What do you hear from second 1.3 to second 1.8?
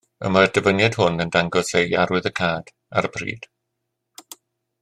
dangos